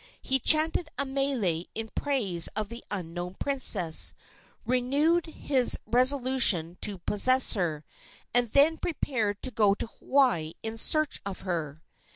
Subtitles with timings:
[0.23, 4.15] He chanted a mele in praise of the unknown princess,
[4.65, 7.85] renewed his resolution to possess her,
[8.33, 11.83] and then prepared to go to Hawaii in search of her.